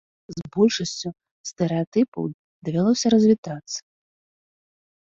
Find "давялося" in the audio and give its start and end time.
2.65-3.07